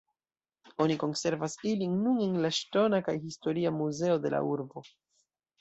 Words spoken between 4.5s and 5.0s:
urbo.